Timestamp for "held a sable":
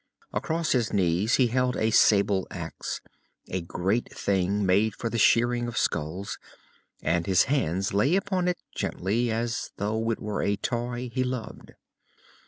1.45-2.47